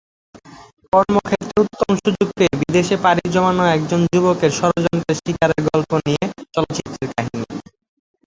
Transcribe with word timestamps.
কর্মক্ষেত্রে 0.93 1.57
উত্তম 1.63 1.89
সুযোগ 1.97 2.27
পেয়ে 2.37 2.53
বিদেশে 2.61 2.95
পাড়ি 3.03 3.25
জমানো 3.33 3.63
একজন 3.75 3.99
যুবকের 4.07 4.51
ষড়যন্ত্রের 4.59 5.17
শিকারের 5.19 5.61
গল্প 5.69 5.91
নিয়ে 6.05 6.23
চলচ্চিত্রের 6.53 7.09
কাহিনি। 7.11 7.41